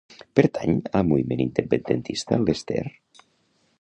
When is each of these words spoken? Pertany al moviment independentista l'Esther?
Pertany 0.37 0.77
al 0.99 1.05
moviment 1.11 1.43
independentista 1.45 2.41
l'Esther? 2.47 2.85